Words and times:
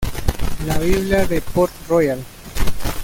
La 0.65 0.79
Biblia 0.79 1.27
de 1.27 1.41
Port-Royal 1.43 2.25